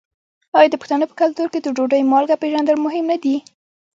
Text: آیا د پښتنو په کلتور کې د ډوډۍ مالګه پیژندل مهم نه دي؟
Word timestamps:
آیا 0.57 0.69
د 0.71 0.75
پښتنو 0.81 1.05
په 1.09 1.15
کلتور 1.21 1.47
کې 1.53 1.59
د 1.61 1.67
ډوډۍ 1.75 2.01
مالګه 2.11 2.35
پیژندل 2.41 2.77
مهم 2.85 3.05
نه 3.11 3.17
دي؟ 3.23 3.35